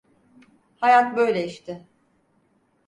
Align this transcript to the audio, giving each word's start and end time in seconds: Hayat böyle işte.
Hayat 0.75 1.17
böyle 1.17 1.45
işte. 1.47 1.87